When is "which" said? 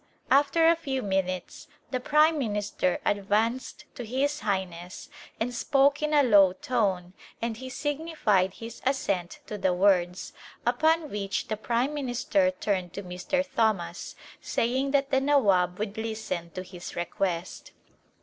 11.11-11.49